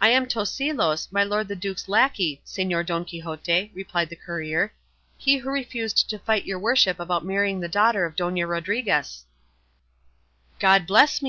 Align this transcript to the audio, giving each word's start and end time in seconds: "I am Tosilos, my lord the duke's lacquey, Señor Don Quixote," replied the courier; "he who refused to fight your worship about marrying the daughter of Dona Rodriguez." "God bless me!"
"I 0.00 0.08
am 0.08 0.26
Tosilos, 0.26 1.06
my 1.12 1.22
lord 1.22 1.46
the 1.46 1.54
duke's 1.54 1.86
lacquey, 1.88 2.42
Señor 2.44 2.84
Don 2.84 3.04
Quixote," 3.04 3.70
replied 3.76 4.08
the 4.08 4.16
courier; 4.16 4.72
"he 5.16 5.36
who 5.36 5.50
refused 5.50 6.10
to 6.10 6.18
fight 6.18 6.46
your 6.46 6.58
worship 6.58 6.98
about 6.98 7.24
marrying 7.24 7.60
the 7.60 7.68
daughter 7.68 8.04
of 8.04 8.16
Dona 8.16 8.44
Rodriguez." 8.44 9.24
"God 10.58 10.84
bless 10.88 11.22
me!" 11.22 11.24